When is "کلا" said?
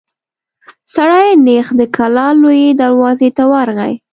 1.95-2.27